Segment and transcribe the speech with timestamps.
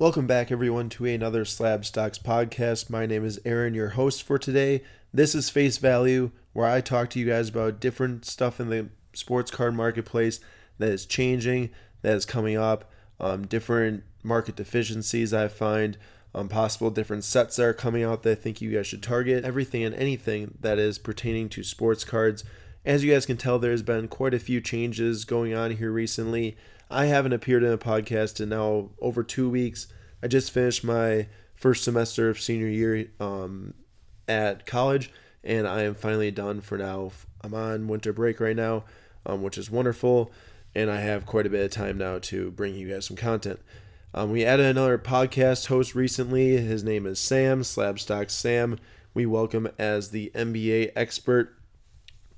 [0.00, 2.88] Welcome back, everyone, to another Slab Stocks podcast.
[2.88, 4.84] My name is Aaron, your host for today.
[5.12, 8.90] This is Face Value, where I talk to you guys about different stuff in the
[9.12, 10.38] sports card marketplace
[10.78, 11.70] that is changing,
[12.02, 15.98] that is coming up, um, different market deficiencies I find,
[16.32, 19.44] um, possible different sets that are coming out that I think you guys should target,
[19.44, 22.44] everything and anything that is pertaining to sports cards.
[22.84, 26.56] As you guys can tell, there's been quite a few changes going on here recently.
[26.90, 29.88] I haven't appeared in a podcast in now over two weeks.
[30.22, 33.74] I just finished my first semester of senior year um,
[34.26, 35.10] at college,
[35.44, 37.12] and I am finally done for now.
[37.42, 38.84] I'm on winter break right now,
[39.26, 40.32] um, which is wonderful,
[40.74, 43.60] and I have quite a bit of time now to bring you guys some content.
[44.14, 46.56] Um, we added another podcast host recently.
[46.56, 48.78] His name is Sam, Slabstock Sam.
[49.12, 51.54] We welcome as the NBA expert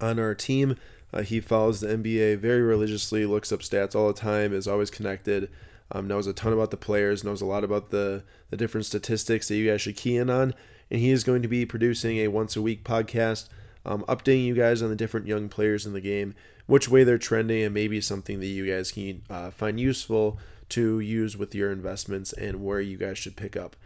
[0.00, 0.76] on our team.
[1.12, 4.90] Uh, he follows the NBA very religiously, looks up stats all the time, is always
[4.90, 5.50] connected,
[5.92, 9.48] um, knows a ton about the players, knows a lot about the, the different statistics
[9.48, 10.54] that you guys should key in on.
[10.90, 13.48] And he is going to be producing a once a week podcast,
[13.84, 16.34] um, updating you guys on the different young players in the game,
[16.66, 20.38] which way they're trending, and maybe something that you guys can uh, find useful
[20.70, 23.76] to use with your investments and where you guys should pick up.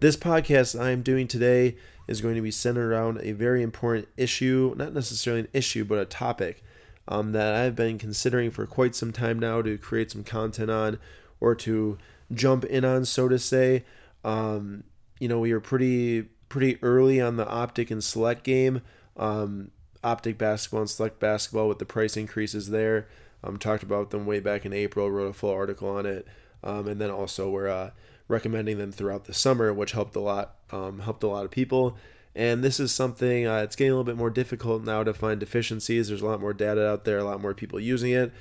[0.00, 1.76] This podcast I am doing today
[2.08, 5.98] is going to be centered around a very important issue, not necessarily an issue, but
[5.98, 6.64] a topic
[7.06, 10.98] um, that I've been considering for quite some time now to create some content on
[11.38, 11.98] or to
[12.32, 13.84] jump in on, so to say.
[14.24, 14.84] Um,
[15.18, 18.80] you know, we were pretty pretty early on the optic and select game.
[19.18, 19.70] Um,
[20.02, 23.06] optic basketball and select basketball with the price increases there.
[23.44, 26.26] Um, talked about them way back in April, wrote a full article on it,
[26.64, 27.90] um, and then also we're uh,
[28.30, 31.96] recommending them throughout the summer, which helped a lot, um, helped a lot of people.
[32.34, 35.40] And this is something uh, it's getting a little bit more difficult now to find
[35.40, 36.08] deficiencies.
[36.08, 38.32] There's a lot more data out there, a lot more people using it,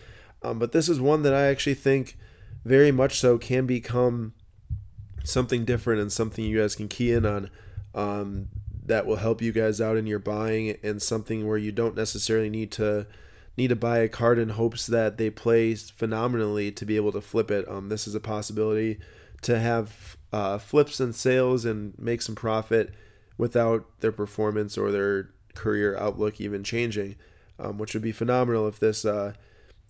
[0.43, 2.17] um, but this is one that I actually think
[2.63, 4.33] very much so can become
[5.23, 7.49] something different and something you guys can key in on.
[7.95, 8.49] Um,
[8.89, 12.49] that will help you guys out in your buying and something where you don't necessarily
[12.49, 13.05] need to
[13.55, 17.21] need to buy a card in hopes that they play phenomenally to be able to
[17.21, 17.67] flip it.
[17.69, 18.99] Um, this is a possibility
[19.41, 22.93] to have uh, flips and sales and make some profit
[23.37, 27.15] without their performance or their career outlook even changing,
[27.57, 29.33] um, which would be phenomenal if this uh,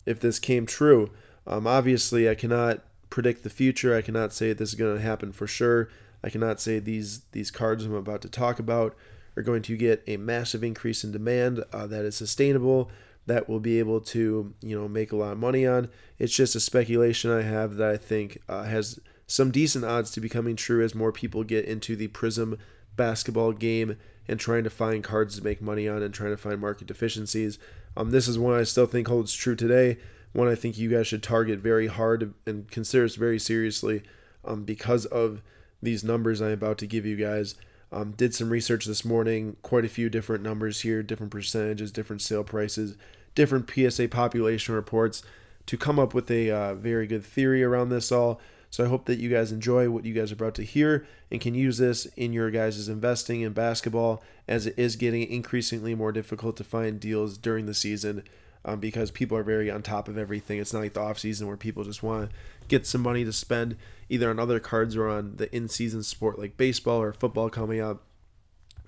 [0.06, 1.12] if this came true.
[1.46, 3.96] Um, obviously, I cannot predict the future.
[3.96, 5.90] I cannot say this is going to happen for sure.
[6.24, 8.96] I cannot say these these cards I'm about to talk about
[9.36, 12.92] are going to get a massive increase in demand uh, that is sustainable
[13.26, 15.90] that will be able to you know make a lot of money on.
[16.18, 19.00] It's just a speculation I have that I think uh, has
[19.30, 22.58] some decent odds to becoming true as more people get into the Prism
[22.96, 23.96] basketball game
[24.28, 27.60] and trying to find cards to make money on and trying to find market deficiencies.
[27.96, 30.00] Um, this is one I still think holds true today.
[30.34, 34.02] One I think you guys should target very hard and consider this very seriously
[34.44, 35.44] um, because of
[35.80, 37.54] these numbers I'm about to give you guys.
[37.92, 42.24] Um, did some research this morning, quite a few different numbers here, different percentages, different
[42.24, 42.98] sale prices,
[43.36, 45.22] different PSA population reports
[45.68, 48.42] to come up with a uh, very good theory around this all.
[48.69, 51.41] So I hope that you guys enjoy what you guys are about to hear and
[51.41, 56.12] can use this in your guys' investing in basketball as it is getting increasingly more
[56.12, 58.24] difficult to find deals during the season
[58.66, 60.59] um, because people are very on top of everything.
[60.59, 62.35] It's not like the off season where people just want to
[62.68, 63.78] get some money to spend
[64.09, 67.80] either on other cards or on the in season sport like baseball or football coming
[67.80, 68.03] up.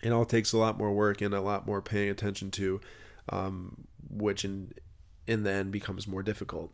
[0.04, 2.82] It all takes a lot more work and a lot more paying attention to,
[3.30, 4.74] um, which in
[5.28, 6.74] in the end becomes more difficult.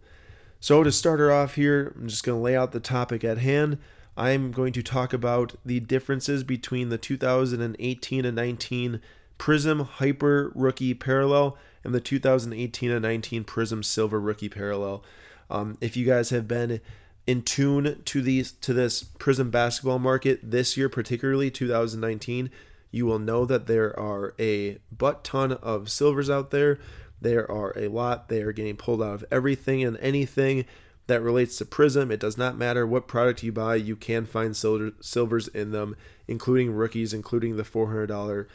[0.59, 3.37] So, to start her off here, I'm just going to lay out the topic at
[3.37, 3.77] hand.
[4.15, 8.99] I'm going to talk about the differences between the 2018 and 19
[9.37, 15.03] Prism Hyper Rookie Parallel and the 2018 and 19 Prism Silver Rookie Parallel.
[15.49, 16.81] Um, if you guys have been
[17.27, 22.49] in tune to these to this Prism basketball market this year, particularly 2019,
[22.89, 26.79] you will know that there are a butt ton of silvers out there.
[27.21, 28.29] There are a lot.
[28.29, 30.65] They are getting pulled out of everything and anything
[31.07, 32.11] that relates to Prism.
[32.11, 35.95] It does not matter what product you buy, you can find silver, silvers in them,
[36.27, 38.47] including rookies, including the $400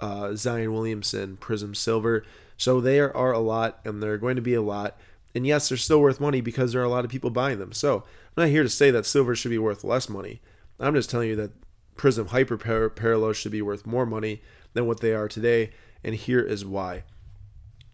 [0.00, 2.24] uh, Zion Williamson Prism Silver.
[2.56, 4.96] So there are a lot, and they're going to be a lot.
[5.34, 7.72] And yes, they're still worth money because there are a lot of people buying them.
[7.72, 8.04] So
[8.36, 10.40] I'm not here to say that silver should be worth less money.
[10.80, 11.52] I'm just telling you that
[11.96, 12.56] Prism Hyper
[12.88, 14.42] Parallels should be worth more money
[14.74, 15.70] than what they are today.
[16.04, 17.02] And here is why.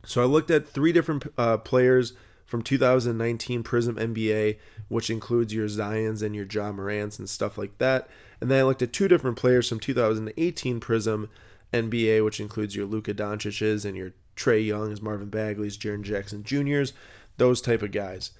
[0.04, 2.14] So I looked at three different uh, players
[2.44, 4.58] from 2019 Prism NBA,
[4.88, 8.08] which includes your Zions and your Ja Morants and stuff like that.
[8.40, 11.30] And then I looked at two different players from 2018 Prism
[11.72, 16.92] NBA, which includes your Luka Doncic's and your Trae Young's, Marvin Bagley's, Jaren Jackson Jr.'s,
[17.38, 18.32] those type of guys.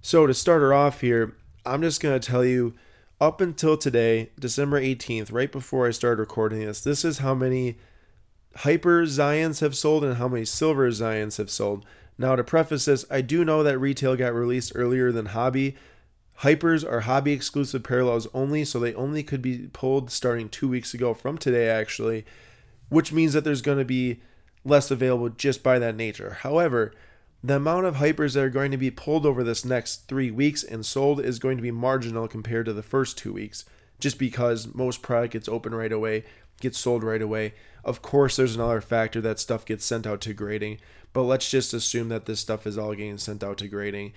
[0.00, 1.36] So to start her off here,
[1.66, 2.74] I'm just going to tell you
[3.20, 7.76] up until today, December 18th, right before I started recording this, this is how many
[8.56, 11.84] hyper Zions have sold and how many silver Zions have sold.
[12.18, 15.76] Now, to preface this, I do know that retail got released earlier than hobby.
[16.40, 20.94] Hypers are hobby exclusive parallels only, so they only could be pulled starting two weeks
[20.94, 22.24] ago from today, actually,
[22.88, 24.20] which means that there's going to be
[24.64, 26.38] less available just by that nature.
[26.40, 26.92] However,
[27.42, 30.62] the amount of hypers that are going to be pulled over this next three weeks
[30.62, 33.64] and sold is going to be marginal compared to the first two weeks,
[33.98, 36.24] just because most product gets open right away,
[36.60, 37.54] gets sold right away.
[37.84, 40.78] Of course, there's another factor that stuff gets sent out to grading,
[41.12, 44.12] but let's just assume that this stuff is all getting sent out to grading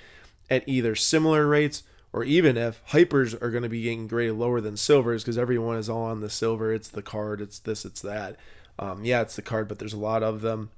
[0.50, 4.62] at either similar rates or even if hypers are going to be getting graded lower
[4.62, 8.01] than silvers because everyone is all on the silver, it's the card, it's this, it's
[8.01, 8.36] that.
[8.78, 10.69] Um, yeah, it's the card, but there's a lot of them.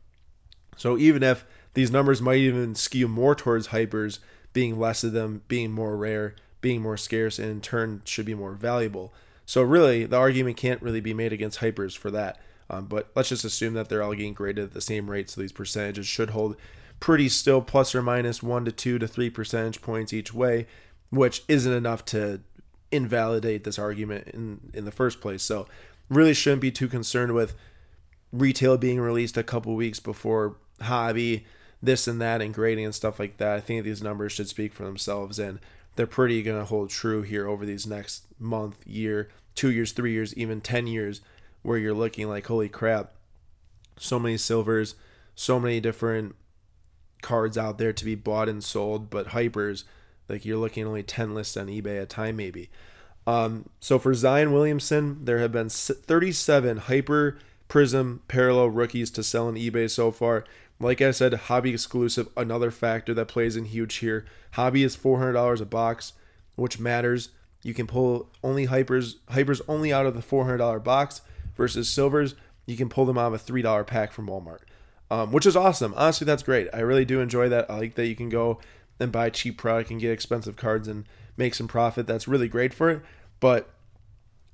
[0.77, 4.19] So even if these numbers might even skew more towards hypers
[4.53, 8.33] being less of them, being more rare, being more scarce, and in turn should be
[8.33, 9.13] more valuable.
[9.45, 12.39] So really, the argument can't really be made against hypers for that.
[12.69, 15.39] Um, but let's just assume that they're all getting graded at the same rate, so
[15.39, 16.55] these percentages should hold
[16.99, 20.65] pretty still, plus or minus one to two to three percentage points each way,
[21.11, 22.41] which isn't enough to
[22.91, 25.43] invalidate this argument in in the first place.
[25.43, 25.67] So
[26.09, 27.53] really shouldn't be too concerned with
[28.31, 31.45] retail being released a couple weeks before hobby,
[31.83, 33.55] this and that, and grading and stuff like that.
[33.55, 35.59] I think these numbers should speak for themselves, and
[35.95, 40.11] they're pretty going to hold true here over these next month, year, two years, three
[40.11, 41.21] years, even 10 years
[41.61, 43.13] where you're looking like, holy crap,
[43.97, 44.95] so many silvers,
[45.35, 46.35] so many different
[47.21, 49.83] cards out there to be bought and sold, but hypers,
[50.29, 52.69] like you're looking only 10 lists on eBay at a time, maybe.
[53.25, 57.37] Um, so for Zion Williamson, there have been 37 hyper
[57.67, 60.45] prism parallel rookies to sell on eBay so far.
[60.79, 64.25] Like I said, hobby exclusive, another factor that plays in huge here.
[64.51, 66.13] Hobby is $400 a box,
[66.55, 67.29] which matters.
[67.63, 71.21] You can pull only hypers, hypers only out of the $400 box
[71.55, 72.35] versus silvers,
[72.65, 74.61] you can pull them out of a $3 pack from Walmart,
[75.09, 75.93] um, which is awesome.
[75.95, 76.67] Honestly, that's great.
[76.73, 77.69] I really do enjoy that.
[77.69, 78.59] I like that you can go
[78.99, 81.05] and buy cheap product and get expensive cards and
[81.37, 82.07] make some profit.
[82.07, 83.01] That's really great for it.
[83.39, 83.69] But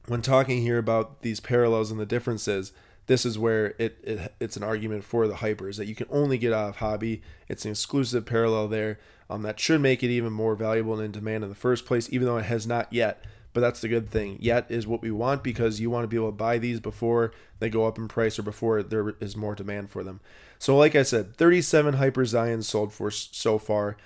[0.07, 2.71] when talking here about these parallels and the differences,
[3.11, 6.37] this is where it, it it's an argument for the hypers that you can only
[6.37, 7.21] get out of hobby.
[7.49, 8.99] It's an exclusive parallel there
[9.29, 12.07] um, that should make it even more valuable and in demand in the first place,
[12.11, 14.37] even though it has not yet but that's the good thing.
[14.39, 17.33] Yet is what we want because you want to be able to buy these before
[17.59, 20.21] they go up in price or before there is more demand for them.
[20.57, 23.97] So, like I said, 37 Hyper Zions sold for so far.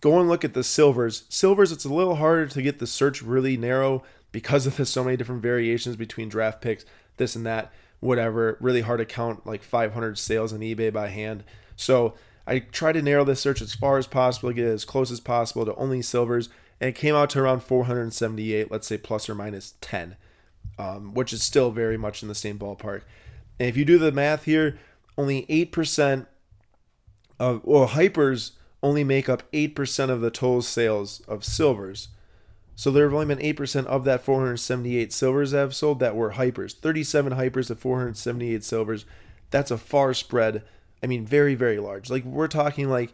[0.00, 1.24] Go and look at the silvers.
[1.28, 4.02] Silvers, it's a little harder to get the search really narrow
[4.32, 6.84] because of the so many different variations between draft picks,
[7.16, 7.72] this and that,
[8.04, 8.56] whatever.
[8.60, 11.44] Really hard to count like 500 sales on eBay by hand.
[11.76, 12.14] So,
[12.46, 15.64] I try to narrow this search as far as possible, get as close as possible
[15.64, 19.74] to only silvers and it came out to around 478, let's say plus or minus
[19.80, 20.16] 10,
[20.78, 23.02] um, which is still very much in the same ballpark.
[23.58, 24.78] And if you do the math here,
[25.16, 26.26] only 8%
[27.38, 28.52] of, well, hypers
[28.82, 32.08] only make up 8% of the total sales of silvers.
[32.76, 36.32] So there have only been 8% of that 478 silvers that have sold that were
[36.32, 36.74] hypers.
[36.74, 39.04] 37 hypers to 478 silvers.
[39.50, 40.64] That's a far spread.
[41.02, 42.10] I mean, very, very large.
[42.10, 43.12] Like, we're talking like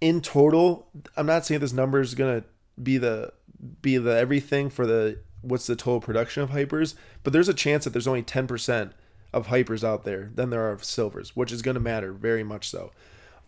[0.00, 2.44] in total, I'm not saying this number is to
[2.82, 3.32] be the
[3.80, 7.84] be the everything for the what's the total production of hypers, but there's a chance
[7.84, 8.92] that there's only 10%
[9.32, 12.68] of hypers out there than there are of silvers, which is to matter very much
[12.68, 12.92] so.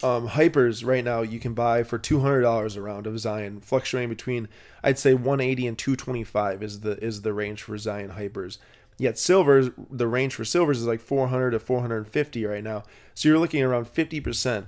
[0.01, 4.49] Um, hypers right now you can buy for $200 a round of Zion, fluctuating between
[4.83, 8.59] I'd say 180 and 225 is the is the range for Zion hypers.
[8.97, 12.83] Yet silvers, the range for silvers is like 400 to 450 right now.
[13.15, 14.67] So you're looking around 50%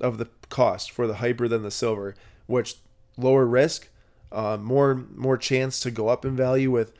[0.00, 2.14] of the cost for the hyper than the silver,
[2.46, 2.76] which
[3.16, 3.88] lower risk,
[4.30, 6.92] uh, more more chance to go up in value with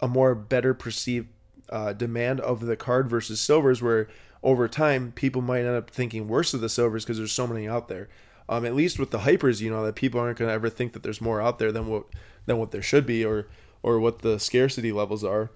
[0.00, 1.28] a more better perceived
[1.70, 4.08] uh, demand of the card versus silvers, where
[4.46, 7.68] over time people might end up thinking worse of the silvers because there's so many
[7.68, 8.08] out there.
[8.48, 10.92] Um, at least with the hypers, you know that people aren't going to ever think
[10.92, 12.04] that there's more out there than what
[12.46, 13.48] than what there should be, or
[13.82, 15.50] or what the scarcity levels are.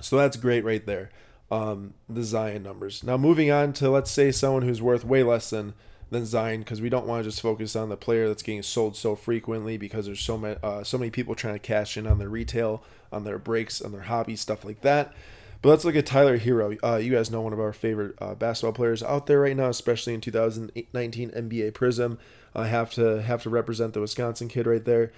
[0.00, 1.10] So that's great right there.
[1.50, 3.04] Um, the Zion numbers.
[3.04, 5.74] Now moving on to let's say someone who's worth way less than
[6.08, 8.96] than Zion because we don't want to just focus on the player that's getting sold
[8.96, 12.18] so frequently because there's so many uh, so many people trying to cash in on
[12.18, 15.12] their retail, on their breaks, on their hobby stuff like that.
[15.60, 16.78] But let's look at Tyler Herro.
[16.84, 19.68] Uh, you guys know one of our favorite uh, basketball players out there right now,
[19.68, 22.18] especially in 2019 NBA Prism.
[22.54, 25.12] I have to have to represent the Wisconsin kid right there.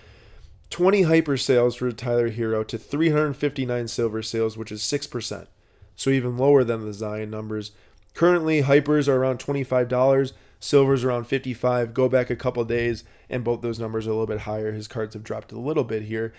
[0.71, 5.47] 20 hyper sales for Tyler Herro to 359 silver sales, which is 6%.
[5.97, 7.73] So even lower than the Zion numbers.
[8.15, 10.33] Currently, hypers are around $25.
[10.59, 11.93] Silver's around 55.
[11.93, 14.73] Go back a couple days, and both those numbers are a little bit higher.
[14.73, 16.33] His cards have dropped a little bit here.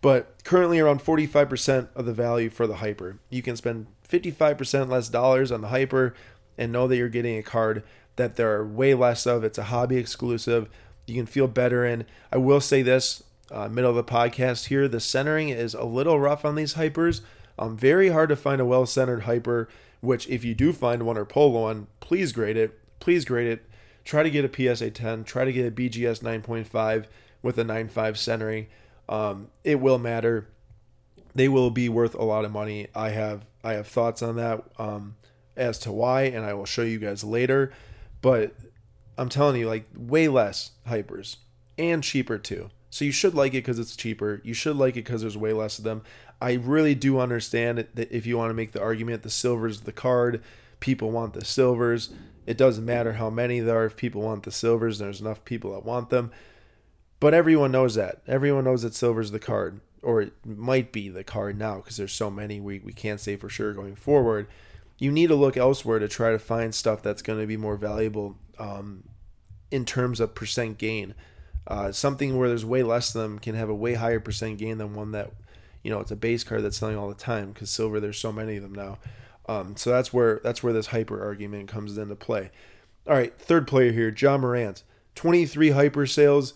[0.00, 3.18] But currently around 45% of the value for the hyper.
[3.30, 6.14] You can spend 55% less dollars on the hyper
[6.56, 7.82] and know that you're getting a card
[8.16, 9.44] that there are way less of.
[9.44, 10.68] It's a hobby exclusive.
[11.06, 12.04] You can feel better in.
[12.32, 16.20] I will say this uh, middle of the podcast here the centering is a little
[16.20, 17.22] rough on these hypers.
[17.58, 19.68] Um, very hard to find a well centered hyper,
[20.00, 22.78] which if you do find one or pull one, please grade it.
[23.00, 23.64] Please grade it.
[24.04, 25.24] Try to get a PSA 10.
[25.24, 27.06] Try to get a BGS 9.5
[27.42, 28.66] with a 9.5 centering.
[29.08, 30.48] Um, it will matter.
[31.34, 32.88] They will be worth a lot of money.
[32.94, 35.16] I have I have thoughts on that um,
[35.56, 37.72] as to why, and I will show you guys later.
[38.20, 38.54] But
[39.16, 41.36] I'm telling you, like way less hypers
[41.76, 42.70] and cheaper too.
[42.90, 44.40] So you should like it because it's cheaper.
[44.44, 46.02] You should like it because there's way less of them.
[46.40, 49.92] I really do understand that if you want to make the argument the silver's the
[49.92, 50.42] card,
[50.80, 52.10] people want the silvers.
[52.46, 53.86] It doesn't matter how many there are.
[53.86, 56.30] If people want the silvers, there's enough people that want them.
[57.20, 58.22] But everyone knows that.
[58.26, 62.12] Everyone knows that silver's the card, or it might be the card now because there's
[62.12, 64.46] so many we, we can't say for sure going forward.
[64.98, 67.76] You need to look elsewhere to try to find stuff that's going to be more
[67.76, 69.04] valuable um,
[69.70, 71.14] in terms of percent gain.
[71.66, 74.78] Uh, something where there's way less of them can have a way higher percent gain
[74.78, 75.32] than one that,
[75.82, 78.32] you know, it's a base card that's selling all the time because silver there's so
[78.32, 78.98] many of them now.
[79.48, 82.50] Um, so that's where that's where this hyper argument comes into play.
[83.06, 84.82] All right, third player here, Ja Morant,
[85.14, 86.54] 23 hyper sales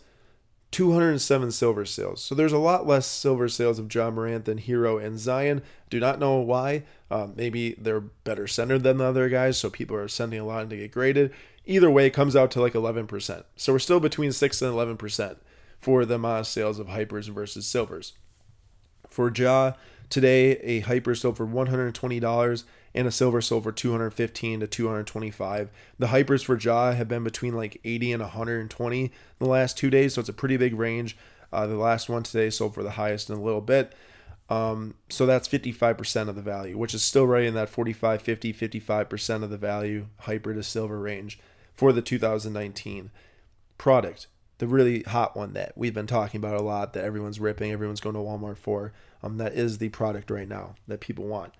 [0.72, 2.24] 207 silver sales.
[2.24, 5.62] So there's a lot less silver sales of Ja Morant than Herro and Zion.
[5.90, 6.84] Do not know why.
[7.10, 10.64] Um, maybe they're better centered than the other guys, so people are sending a lot
[10.64, 11.30] in to get graded.
[11.66, 13.44] Either way, it comes out to like 11%.
[13.54, 15.36] So we're still between 6 and 11%
[15.78, 18.14] for the amount of sales of hypers versus silvers.
[19.08, 19.72] For Ja,
[20.08, 25.70] today a hyper sold for $120 and a silver sold for 215 to 225.
[25.98, 30.14] The hypers for Ja have been between like 80 and 120 the last two days,
[30.14, 31.16] so it's a pretty big range.
[31.52, 33.92] Uh, the last one today sold for the highest in a little bit.
[34.48, 38.52] Um, so that's 55% of the value, which is still right in that 45, 50,
[38.52, 41.38] 55% of the value hyper to silver range
[41.72, 43.10] for the 2019
[43.78, 44.26] product.
[44.58, 48.00] The really hot one that we've been talking about a lot, that everyone's ripping, everyone's
[48.00, 48.92] going to Walmart for.
[49.22, 51.54] Um, that is the product right now that people want.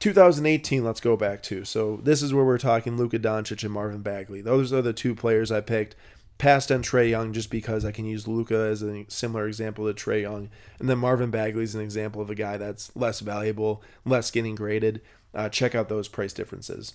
[0.00, 1.64] 2018, let's go back to.
[1.64, 4.40] So this is where we're talking Luka Doncic and Marvin Bagley.
[4.40, 5.94] Those are the two players I picked.
[6.38, 9.92] Past and Trae Young, just because I can use Luka as a similar example to
[9.92, 13.82] Trae Young, and then Marvin Bagley is an example of a guy that's less valuable,
[14.06, 15.02] less getting graded.
[15.34, 16.94] Uh, check out those price differences.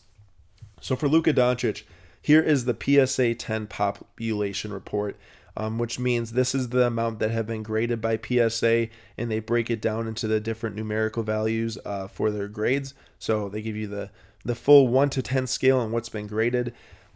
[0.81, 1.83] So for Luka Doncic,
[2.19, 5.15] here is the PSA 10 population report
[5.57, 9.39] um, which means this is the amount that have been graded by PSA, and they
[9.39, 12.93] break it down into the different numerical values uh, for their grades.
[13.19, 14.09] So they give you the
[14.43, 16.74] the full one to ten scale on what's been graded.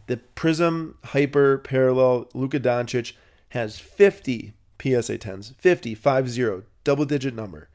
[0.07, 3.13] The Prism Hyper Parallel Luka Doncic
[3.49, 6.39] has 50 PSA 10s, 50, 5
[6.83, 7.69] double digit number.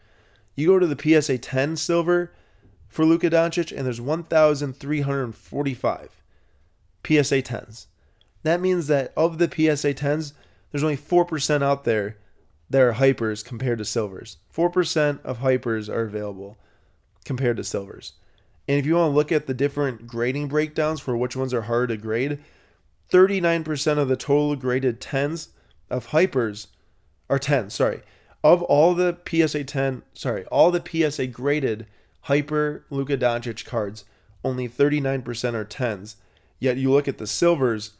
[0.57, 2.33] You go to the PSA 10 silver
[2.89, 6.23] for Luka Doncic, and there's 1,345
[7.07, 7.87] PSA 10s.
[8.43, 10.33] That means that of the PSA 10s,
[10.75, 12.17] there's only 4% out there
[12.69, 14.39] that are hypers compared to silvers.
[14.53, 16.59] 4% of hypers are available
[17.25, 18.15] compared to silvers.
[18.67, 21.63] And if you want to look at the different grading breakdowns for which ones are
[21.63, 22.41] hard to grade,
[23.13, 25.51] 39% of the total graded 10s
[25.91, 26.67] of hypers
[27.31, 28.03] are 10, sorry.
[28.43, 31.87] Of all the PSA 10, sorry, all the PSA graded
[32.23, 34.05] hyper Luka Doncic cards,
[34.43, 36.17] only 39% are 10s.
[36.59, 37.93] Yet you look at the silvers,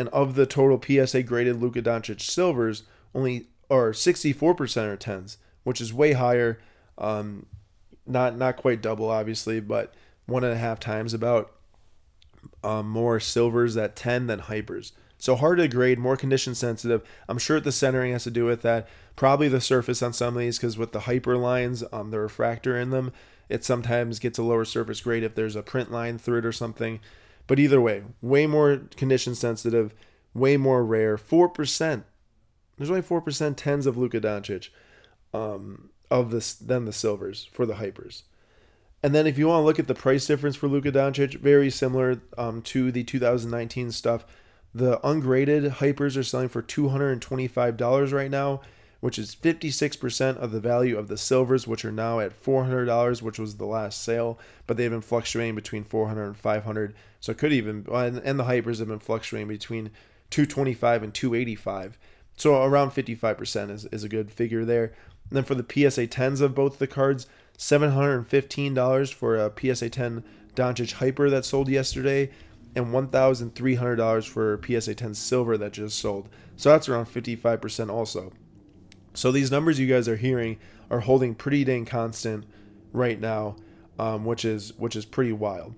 [0.00, 4.32] and of the total PSA graded Luka Doncic silvers, only or 64%
[4.86, 6.58] are 10s, which is way higher.
[6.96, 7.44] Um,
[8.06, 9.92] not not quite double, obviously, but
[10.24, 11.52] one and a half times about
[12.64, 14.92] um, more silvers at 10 than hypers.
[15.18, 17.02] So hard to grade, more condition sensitive.
[17.28, 18.88] I'm sure the centering has to do with that.
[19.16, 22.78] Probably the surface on some of these, because with the hyper lines, um, the refractor
[22.78, 23.12] in them,
[23.50, 26.52] it sometimes gets a lower surface grade if there's a print line through it or
[26.52, 27.00] something.
[27.50, 29.92] But either way, way more condition sensitive,
[30.34, 31.18] way more rare.
[31.18, 32.04] 4%.
[32.78, 34.68] There's only 4% tens of Luka Doncic
[35.34, 38.22] um, of this than the silvers for the hypers.
[39.02, 41.70] And then if you want to look at the price difference for Luka Doncic, very
[41.70, 44.24] similar um, to the 2019 stuff.
[44.72, 48.60] The ungraded hypers are selling for $225 right now,
[49.00, 53.38] which is 56% of the value of the silvers, which are now at $400, which
[53.38, 56.94] was the last sale, but they've been fluctuating between 400 and 500.
[57.18, 59.90] So it could even, and the hypers have been fluctuating between
[60.30, 61.98] 225 and 285.
[62.36, 64.92] So around 55% is, is a good figure there.
[65.28, 67.26] And then for the PSA 10s of both the cards,
[67.58, 72.30] $715 for a PSA 10 Doncic Hyper that sold yesterday,
[72.74, 76.28] and $1,300 for PSA 10 Silver that just sold.
[76.56, 78.32] So that's around 55% also.
[79.20, 80.56] So these numbers you guys are hearing
[80.90, 82.46] are holding pretty dang constant
[82.90, 83.56] right now,
[83.98, 85.74] um, which is which is pretty wild.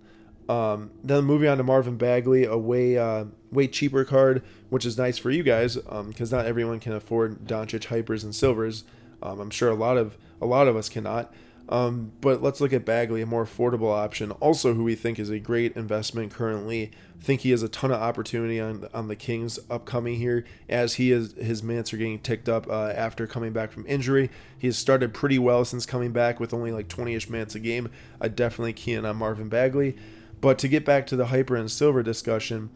[0.49, 4.97] Um, then moving on to Marvin Bagley, a way uh, way cheaper card, which is
[4.97, 8.85] nice for you guys because um, not everyone can afford Doncic hypers and silvers.
[9.21, 11.35] Um, I'm sure a lot of a lot of us cannot.
[11.73, 14.31] Um, but let's look at Bagley, a more affordable option.
[14.33, 16.91] Also, who we think is a great investment currently.
[17.19, 20.97] I think he has a ton of opportunity on on the Kings upcoming here, as
[20.97, 24.29] he is his minutes are getting ticked up uh, after coming back from injury.
[24.59, 27.91] He has started pretty well since coming back with only like 20ish minutes a game.
[28.21, 29.97] I definitely keen on Marvin Bagley.
[30.43, 32.69] But to get back to the hyper and silver discussion,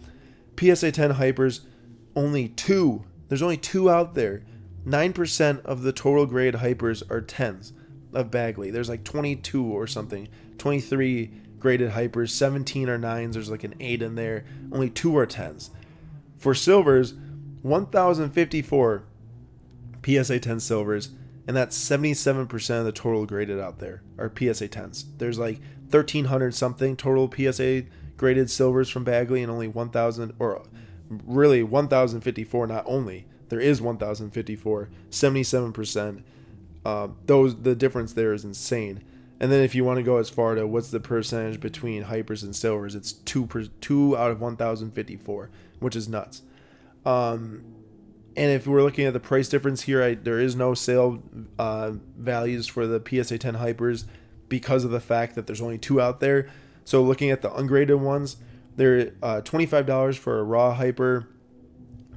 [0.59, 1.61] PSA 10 hypers,
[2.15, 3.05] only two.
[3.29, 4.43] There's only two out there.
[4.87, 7.73] 9% of the total grade hypers are 10s
[8.13, 8.71] of Bagley.
[8.71, 10.29] There's like 22 or something.
[10.59, 13.33] 23 graded hypers, 17 are 9s.
[13.33, 14.45] There's like an 8 in there.
[14.73, 15.71] Only 2 are 10s.
[16.39, 17.15] For silvers,
[17.63, 19.05] 1,054
[20.05, 21.11] PSA 10 silvers,
[21.49, 25.05] and that's 77% of the total graded out there are PSA 10s.
[25.19, 25.61] There's like
[25.91, 27.85] 1,300 something total PSA
[28.17, 30.63] graded silvers from Bagley, and only 1,000 or
[31.09, 32.67] really 1,054.
[32.67, 36.23] Not only there is 1,054, 77%.
[36.87, 39.03] Uh, those the difference there is insane.
[39.41, 42.45] And then if you want to go as far to what's the percentage between hypers
[42.45, 45.51] and silvers, it's two per, two out of 1,054,
[45.81, 46.43] which is nuts.
[47.05, 47.65] Um,
[48.37, 51.25] and if we're looking at the price difference here, I, there is no sale
[51.59, 54.05] uh, values for the PSA 10 hypers
[54.49, 56.49] because of the fact that there's only two out there.
[56.85, 58.37] So looking at the ungraded ones,
[58.77, 61.29] they're uh, $25 for a raw hyper.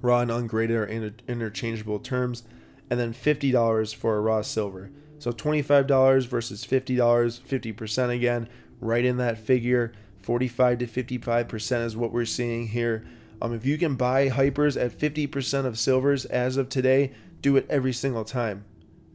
[0.03, 2.43] Raw and ungraded are inter- interchangeable terms.
[2.89, 4.91] And then $50 for a raw silver.
[5.19, 6.95] So $25 versus $50,
[7.41, 9.93] 50% again, right in that figure.
[10.21, 13.05] 45 to 55% is what we're seeing here.
[13.41, 17.65] Um, if you can buy hypers at 50% of silvers as of today, do it
[17.69, 18.65] every single time,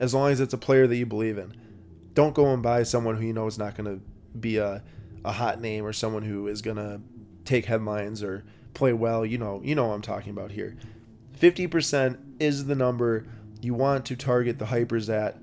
[0.00, 1.54] as long as it's a player that you believe in.
[2.14, 4.04] Don't go and buy someone who you know is not going to
[4.38, 4.82] be a,
[5.24, 7.00] a hot name or someone who is going to
[7.44, 9.26] take headlines or play well.
[9.26, 10.76] You know, you know what I'm talking about here.
[11.38, 13.26] 50% is the number
[13.64, 15.38] you want to target the hypers at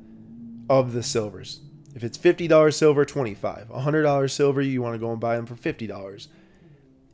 [0.70, 1.62] of the silvers.
[1.94, 3.70] If it's $50 silver, 25.
[3.70, 6.28] $100 silver, you want to go and buy them for $50.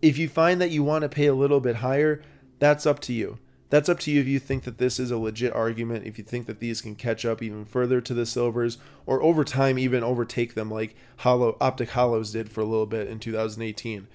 [0.01, 2.21] If you find that you want to pay a little bit higher,
[2.59, 3.39] that's up to you.
[3.69, 6.23] That's up to you if you think that this is a legit argument, if you
[6.23, 10.03] think that these can catch up even further to the silvers, or over time even
[10.03, 14.07] overtake them like hollow optic hollows did for a little bit in 2018,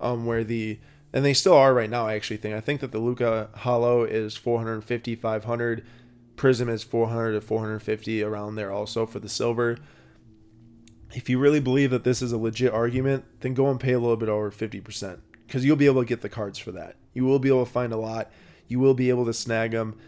[0.00, 0.78] um, where the
[1.10, 2.06] and they still are right now.
[2.06, 5.86] I actually think I think that the Luka hollow is 450, 500,
[6.38, 9.76] Prism is 400 to 450 around there also for the silver.
[11.14, 13.98] If you really believe that this is a legit argument, then go and pay a
[13.98, 16.96] little bit over 50% because you'll be able to get the cards for that.
[17.12, 18.30] You will be able to find a lot
[18.68, 19.98] you will be able to snag them.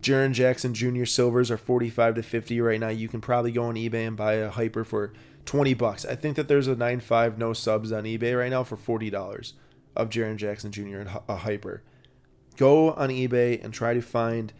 [0.00, 1.04] Jaren Jackson Jr.
[1.04, 2.88] silvers are 45 to 50 right now.
[2.88, 5.12] You can probably go on eBay and buy a hyper for
[5.46, 6.04] 20 bucks.
[6.04, 9.52] I think that there's a 9.5 no subs on eBay right now for $40
[9.96, 10.98] of Jaren Jackson Jr.
[10.98, 11.82] and a hyper.
[12.56, 14.52] Go on eBay and try to find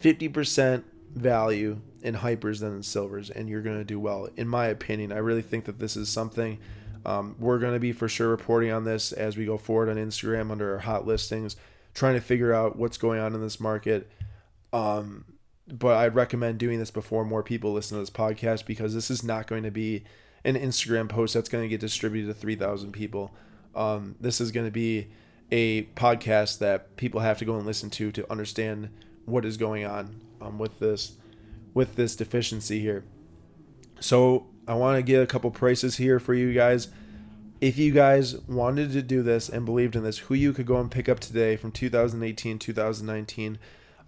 [0.00, 0.84] 50%
[1.14, 4.28] value in hypers than in silvers, and you're going to do well.
[4.36, 6.58] In my opinion, I really think that this is something
[7.04, 9.96] um, we're going to be for sure reporting on this as we go forward on
[9.96, 11.56] Instagram under our hot listings
[11.96, 14.10] trying to figure out what's going on in this market.
[14.72, 15.24] Um,
[15.66, 19.24] but I'd recommend doing this before more people listen to this podcast because this is
[19.24, 20.04] not going to be
[20.44, 23.34] an Instagram post that's going to get distributed to 3,000 people.
[23.74, 25.08] Um, this is going to be
[25.50, 28.90] a podcast that people have to go and listen to to understand
[29.26, 31.12] what is going on um, with this
[31.74, 33.04] with this deficiency here.
[34.00, 36.88] So I want to get a couple prices here for you guys
[37.60, 40.78] if you guys wanted to do this and believed in this, who you could go
[40.78, 43.58] and pick up today from 2018, 2019.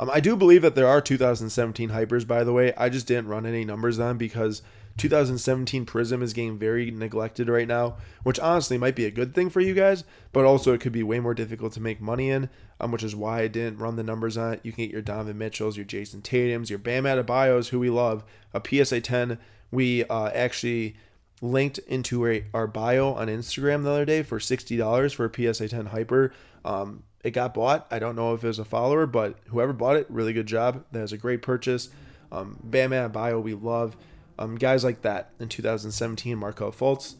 [0.01, 2.75] Um, I do believe that there are 2017 hypers, by the way.
[2.77, 4.63] I just didn't run any numbers on because
[4.99, 9.49] 2017 Prism is getting very neglected right now, which honestly might be a good thing
[9.49, 12.51] for you guys, but also it could be way more difficult to make money in,
[12.81, 14.61] um, which is why I didn't run the numbers on it.
[14.63, 18.25] You can get your Donovan Mitchells, your Jayson Tatum's, your Bam Adebayos, who we love,
[18.53, 19.39] a PSA 10.
[19.71, 20.97] We uh, actually
[21.41, 25.69] linked into a, our bio on Instagram the other day for $60 for a PSA
[25.69, 26.33] 10 Hyper.
[26.65, 27.87] Um, it got bought.
[27.91, 30.85] I don't know if it was a follower, but whoever bought it, really good job.
[30.93, 31.91] That was a great purchase.
[32.31, 33.97] Um, Bam Adebayo, we love.
[34.39, 37.15] Um, guys like that in 2017, Markelle Fultz.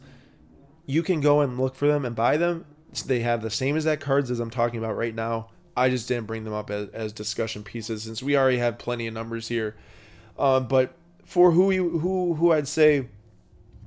[0.85, 2.65] You can go and look for them and buy them.
[3.05, 5.49] They have the same exact cards as I'm talking about right now.
[5.77, 9.07] I just didn't bring them up as, as discussion pieces since we already have plenty
[9.07, 9.75] of numbers here.
[10.37, 13.07] Um, but for who you, who who I'd say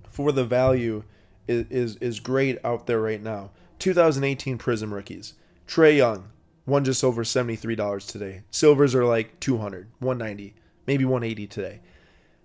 [0.08, 1.02] for the value
[1.48, 3.50] is, is, is great out there right now.
[3.78, 5.34] 2018 Prism rookies.
[5.66, 6.30] Trae Young,
[6.64, 8.42] one just over $73 today.
[8.50, 10.54] Silvers are like 200, 190.
[10.86, 11.80] maybe 180 today.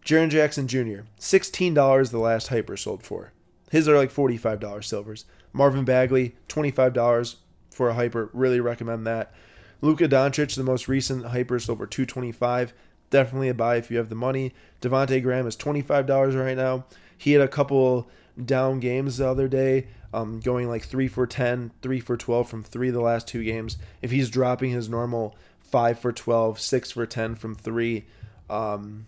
[0.07, 3.33] Jaren Jackson Jr., $16 the last hyper sold for.
[3.69, 5.25] His are like $45 silvers.
[5.51, 7.35] Marvin Bagley, $25
[7.71, 8.29] for a hyper.
[8.31, 9.33] Really recommend that.
[9.81, 12.73] Luka Doncic, the most recent hyper, sold for 225
[13.09, 14.53] Definitely a buy if you have the money.
[14.81, 16.85] Devonte Graham is $25 right now.
[17.17, 18.09] He had a couple
[18.41, 22.63] down games the other day, um, going like 3 for 10, 3 for 12 from
[22.63, 23.77] three of the last two games.
[24.01, 28.05] If he's dropping his normal 5 for 12, 6 for 10 from three,
[28.49, 29.07] um,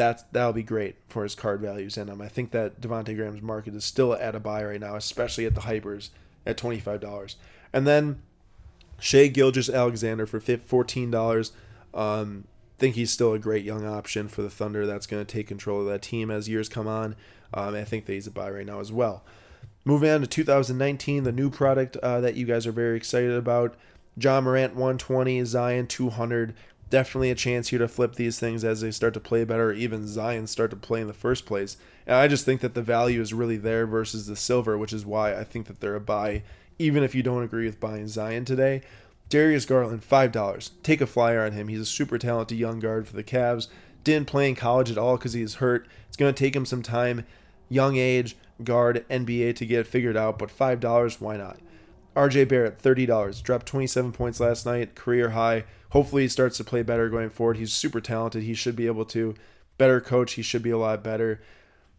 [0.00, 1.98] that's that'll be great for his card values.
[1.98, 4.96] And um, I think that Devonte Graham's market is still at a buy right now,
[4.96, 6.08] especially at the hypers
[6.46, 7.36] at twenty five dollars.
[7.72, 8.22] And then
[8.98, 11.52] Shai Gilgeous-Alexander for fourteen dollars.
[11.92, 12.44] Um,
[12.78, 14.86] think he's still a great young option for the Thunder.
[14.86, 17.14] That's going to take control of that team as years come on.
[17.52, 19.22] Um, I think that he's a buy right now as well.
[19.84, 23.74] Moving on to 2019, the new product uh, that you guys are very excited about.
[24.16, 26.54] Ja Morant 120, Zion 200
[26.90, 30.06] definitely a chance here to flip these things as they start to play better, even
[30.06, 31.76] Zion start to play in the first place.
[32.06, 35.06] And I just think that the value is really there versus the silver, which is
[35.06, 36.42] why I think that they're a buy,
[36.78, 38.82] even if you don't agree with buying Zion today.
[39.28, 40.70] Darius Garland, $5.
[40.82, 41.68] Take a flyer on him.
[41.68, 43.68] He's a super talented young guard for the Cavs.
[44.02, 45.86] Didn't play in college at all because he's hurt.
[46.08, 47.24] It's going to take him some time.
[47.68, 51.58] Young age, guard, NBA to get figured out, but $5, why not?
[52.16, 53.42] RJ Barrett, $30.
[53.44, 55.64] Dropped 27 points last night, career high.
[55.90, 57.56] Hopefully, he starts to play better going forward.
[57.56, 58.42] He's super talented.
[58.42, 59.34] He should be able to.
[59.78, 60.34] Better coach.
[60.34, 61.40] He should be a lot better.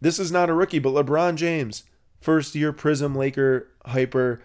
[0.00, 1.84] This is not a rookie, but LeBron James,
[2.20, 4.42] first year Prism Laker hyper.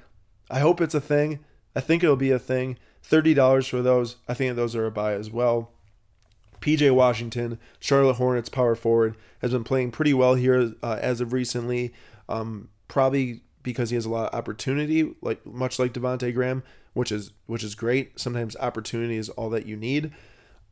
[0.51, 1.39] I hope it's a thing.
[1.75, 2.77] I think it'll be a thing.
[3.03, 4.17] $30 for those.
[4.27, 5.71] I think those are a buy as well.
[6.61, 11.33] PJ Washington, Charlotte Hornets power forward, has been playing pretty well here uh, as of
[11.33, 11.93] recently.
[12.27, 16.63] Um, probably because he has a lot of opportunity, like much like Devonte Graham,
[16.97, 18.19] which is which is great.
[18.19, 20.11] Sometimes opportunity is all that you need.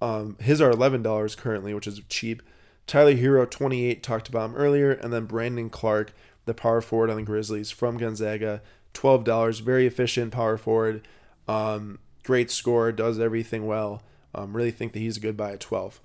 [0.01, 2.41] Um, his are eleven dollars currently, which is cheap.
[2.87, 6.13] Tyler Herro, twenty eight talked about him earlier, and then Brandon Clarke,
[6.45, 8.61] the power forward on the Grizzlies from Gonzaga,
[8.93, 9.59] twelve dollars.
[9.59, 11.07] Very efficient power forward,
[11.47, 14.01] um, great score, does everything well.
[14.33, 16.01] Um, really think that he's a good buy at twelve.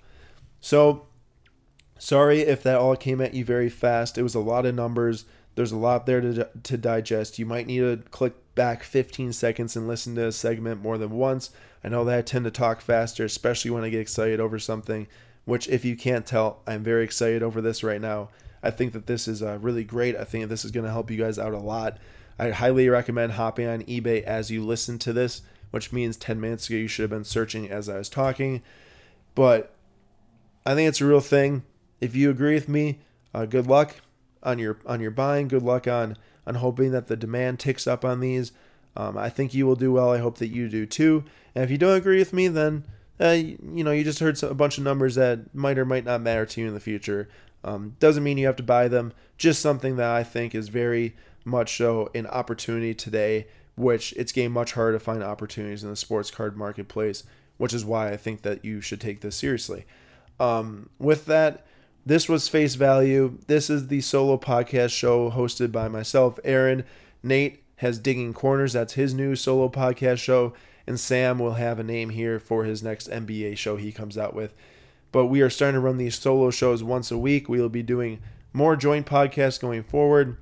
[0.61, 1.07] So
[1.97, 4.17] sorry if that all came at you very fast.
[4.17, 5.25] It was a lot of numbers.
[5.61, 7.37] There's a lot there to, to digest.
[7.37, 11.11] You might need to click back 15 seconds and listen to a segment more than
[11.11, 11.51] once.
[11.83, 15.05] I know that I tend to talk faster, especially when I get excited over something,
[15.45, 18.29] which, if you can't tell, I'm very excited over this right now.
[18.63, 20.15] I think that this is uh, really great.
[20.15, 21.99] I think this is going to help you guys out a lot.
[22.39, 26.67] I highly recommend hopping on eBay as you listen to this, which means 10 minutes
[26.67, 28.63] ago you should have been searching as I was talking.
[29.35, 29.75] But
[30.65, 31.61] I think it's a real thing.
[31.99, 33.97] If you agree with me, uh, good luck
[34.43, 35.47] on your on your buying.
[35.47, 38.51] Good luck on on hoping that the demand ticks up on these.
[38.95, 40.11] Um, I think you will do well.
[40.11, 41.23] I hope that you do too.
[41.55, 42.85] And if you don't agree with me, then
[43.19, 46.21] uh, you know you just heard a bunch of numbers that might or might not
[46.21, 47.29] matter to you in the future.
[47.63, 49.13] Um, doesn't mean you have to buy them.
[49.37, 54.51] Just something that I think is very much so an opportunity today, which it's getting
[54.51, 57.23] much harder to find opportunities in the sports card marketplace,
[57.57, 59.85] which is why I think that you should take this seriously.
[60.39, 61.65] Um, with that,
[62.05, 63.37] this was Face Value.
[63.47, 66.83] This is the solo podcast show hosted by myself, Aaron.
[67.21, 68.73] Nate has Digging Corners.
[68.73, 70.53] That's his new solo podcast show.
[70.87, 74.33] And Sam will have a name here for his next NBA show he comes out
[74.33, 74.53] with.
[75.11, 77.47] But we are starting to run these solo shows once a week.
[77.47, 78.19] We will be doing
[78.51, 80.37] more joint podcasts going forward.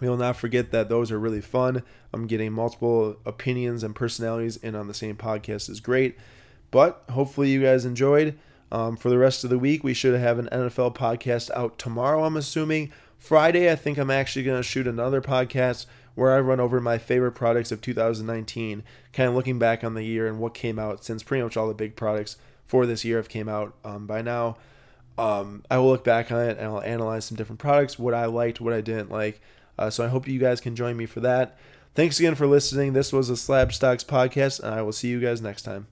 [0.00, 1.82] We will not forget that those are really fun.
[2.12, 6.16] I'm getting multiple opinions and personalities in on the same podcast is great.
[6.70, 8.38] But hopefully you guys enjoyed.
[8.72, 12.24] Um, for the rest of the week, we should have an NFL podcast out tomorrow,
[12.24, 12.92] I'm assuming.
[13.16, 16.98] Friday, I think I'm actually going to shoot another podcast where I run over my
[16.98, 21.04] favorite products of 2019, kind of looking back on the year and what came out
[21.04, 24.22] since pretty much all the big products for this year have came out um, by
[24.22, 24.56] now.
[25.18, 28.26] Um, I will look back on it and I'll analyze some different products, what I
[28.26, 29.40] liked, what I didn't like.
[29.78, 31.58] Uh, so I hope you guys can join me for that.
[31.94, 32.92] Thanks again for listening.
[32.92, 35.86] This was a Slab Stocks podcast, and I will see you guys next time.